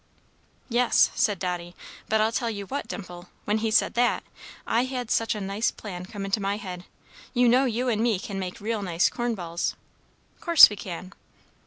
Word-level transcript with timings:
"Yes," 0.67 1.11
said 1.13 1.37
Dotty. 1.37 1.75
"But 2.09 2.19
I'll 2.19 2.31
tell 2.31 2.49
you 2.49 2.65
what, 2.65 2.87
Dimple! 2.87 3.29
when 3.45 3.59
he 3.59 3.69
said 3.69 3.93
that, 3.93 4.23
I 4.65 4.85
had 4.85 5.11
such 5.11 5.35
a 5.35 5.39
nice 5.39 5.69
plan 5.69 6.07
come 6.07 6.25
into 6.25 6.41
my 6.41 6.57
head. 6.57 6.85
You 7.35 7.47
know 7.47 7.65
you 7.65 7.87
and 7.87 8.01
me 8.01 8.17
can 8.17 8.39
make 8.39 8.59
real 8.59 8.81
nice 8.81 9.09
corn 9.09 9.35
balls." 9.35 9.75
"'Course 10.39 10.71
we 10.71 10.75
can." 10.75 11.13